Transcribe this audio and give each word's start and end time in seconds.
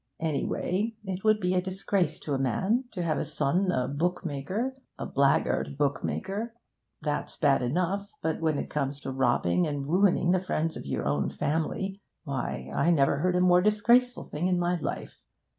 'Anyway, 0.19 0.95
it 1.03 1.23
would 1.23 1.39
be 1.39 1.53
a 1.53 1.61
disgrace 1.61 2.17
to 2.19 2.33
a 2.33 2.39
man 2.39 2.83
to 2.91 3.03
have 3.03 3.19
a 3.19 3.23
son 3.23 3.71
a 3.71 3.87
bookmaker 3.87 4.73
a 4.97 5.05
blackguard 5.05 5.77
bookmaker. 5.77 6.55
That's 7.03 7.37
bad 7.37 7.61
enough. 7.61 8.11
But 8.19 8.41
when 8.41 8.57
it 8.57 8.67
comes 8.71 8.99
to 9.01 9.11
robbing 9.11 9.67
and 9.67 9.85
ruining 9.85 10.31
the 10.31 10.39
friends 10.41 10.75
of 10.75 10.87
your 10.87 11.05
own 11.05 11.29
family 11.29 12.01
why, 12.23 12.71
I 12.73 12.89
never 12.89 13.17
heard 13.17 13.35
a 13.35 13.41
more 13.41 13.61
disgraceful 13.61 14.23
thing 14.23 14.47
in 14.47 14.57
my 14.57 14.77
life. 14.79 15.21